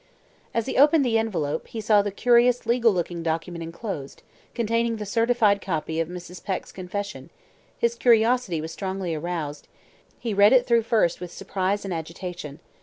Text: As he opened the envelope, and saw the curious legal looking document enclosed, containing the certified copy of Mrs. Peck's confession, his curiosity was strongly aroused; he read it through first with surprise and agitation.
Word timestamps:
As 0.51 0.65
he 0.65 0.79
opened 0.79 1.05
the 1.05 1.19
envelope, 1.19 1.67
and 1.75 1.83
saw 1.83 2.01
the 2.01 2.09
curious 2.09 2.65
legal 2.65 2.91
looking 2.91 3.21
document 3.21 3.61
enclosed, 3.61 4.23
containing 4.55 4.95
the 4.95 5.05
certified 5.05 5.61
copy 5.61 5.99
of 5.99 6.07
Mrs. 6.07 6.43
Peck's 6.43 6.71
confession, 6.71 7.29
his 7.77 7.93
curiosity 7.93 8.61
was 8.61 8.71
strongly 8.71 9.13
aroused; 9.13 9.67
he 10.17 10.33
read 10.33 10.53
it 10.53 10.65
through 10.65 10.81
first 10.81 11.21
with 11.21 11.31
surprise 11.31 11.85
and 11.85 11.93
agitation. 11.93 12.59